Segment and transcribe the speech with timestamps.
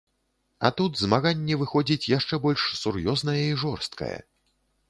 [0.69, 4.15] А тут змаганне выходзіць яшчэ больш сур'ёзнае і жорсткае.